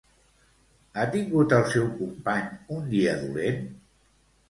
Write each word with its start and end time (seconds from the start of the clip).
Ha 0.95 1.03
tingut 1.17 1.55
el 1.59 1.67
seu 1.75 1.87
company 2.01 2.51
un 2.79 2.91
dia 2.97 3.17
dolent? 3.25 3.65